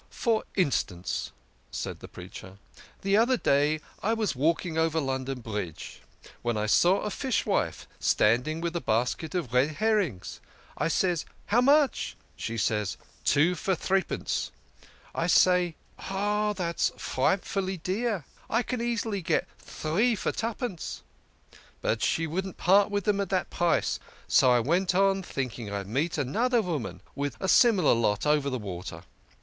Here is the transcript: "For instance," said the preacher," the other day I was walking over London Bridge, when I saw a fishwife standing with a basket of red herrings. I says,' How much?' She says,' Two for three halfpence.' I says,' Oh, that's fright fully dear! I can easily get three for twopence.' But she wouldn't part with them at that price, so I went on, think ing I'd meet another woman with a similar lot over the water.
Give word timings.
"For 0.25 0.45
instance," 0.55 1.31
said 1.69 1.99
the 1.99 2.07
preacher," 2.07 2.57
the 3.03 3.15
other 3.17 3.37
day 3.37 3.81
I 4.01 4.13
was 4.15 4.35
walking 4.35 4.75
over 4.75 4.99
London 4.99 5.41
Bridge, 5.41 6.01
when 6.41 6.57
I 6.57 6.65
saw 6.65 7.01
a 7.01 7.11
fishwife 7.11 7.87
standing 7.99 8.61
with 8.61 8.75
a 8.75 8.81
basket 8.81 9.35
of 9.35 9.53
red 9.53 9.73
herrings. 9.73 10.39
I 10.75 10.87
says,' 10.87 11.23
How 11.53 11.61
much?' 11.61 12.15
She 12.45 12.57
says,' 12.57 12.97
Two 13.33 13.53
for 13.53 13.75
three 13.75 13.99
halfpence.' 14.01 14.49
I 15.13 15.27
says,' 15.27 15.73
Oh, 16.09 16.53
that's 16.53 16.91
fright 16.97 17.45
fully 17.45 17.77
dear! 17.77 18.25
I 18.49 18.63
can 18.63 18.81
easily 18.81 19.21
get 19.21 19.47
three 19.59 20.15
for 20.15 20.31
twopence.' 20.31 21.03
But 21.79 22.01
she 22.01 22.25
wouldn't 22.25 22.57
part 22.57 22.89
with 22.89 23.03
them 23.03 23.21
at 23.21 23.29
that 23.29 23.51
price, 23.51 23.99
so 24.27 24.49
I 24.51 24.61
went 24.61 24.95
on, 24.95 25.21
think 25.21 25.59
ing 25.59 25.71
I'd 25.71 25.85
meet 25.85 26.17
another 26.17 26.63
woman 26.63 27.01
with 27.13 27.37
a 27.39 27.47
similar 27.47 27.93
lot 27.93 28.25
over 28.25 28.49
the 28.49 28.57
water. 28.57 29.03